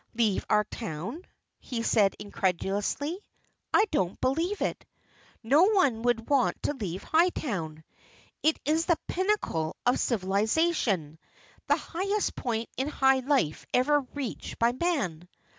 [0.15, 1.21] "Leave our town?"
[1.59, 3.19] he said incredulously.
[3.71, 4.83] "I don't believe it.
[5.43, 7.83] No one could want to leave Hightown.
[8.41, 11.19] It is the pinnacle of civilization,
[11.67, 15.27] the highest point in high life ever reached by man.